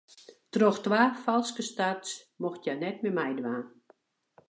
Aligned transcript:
Troch 0.55 0.79
twa 0.87 1.01
falske 1.25 1.67
starts 1.69 2.13
mocht 2.43 2.61
hja 2.65 2.75
net 2.83 2.97
mear 3.03 3.17
meidwaan. 3.19 3.65